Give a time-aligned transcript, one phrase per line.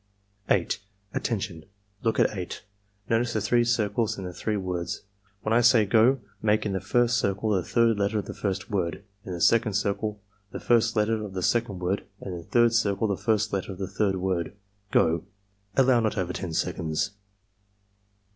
[0.49, 0.79] 8.
[1.13, 1.63] "Attention!
[2.01, 2.63] Look at 8.
[3.07, 5.03] Notice the three circles and the three words.
[5.43, 9.03] When I say 'go' make in the^rs^ circle the third letter of the first word;
[9.25, 10.19] in the second circle
[10.49, 13.71] the first letter of the second word and in the third circle the first letter
[13.73, 14.53] of the third word.—
[14.91, 15.23] Go!"
[15.77, 17.11] (Allow not over 10 seconds.)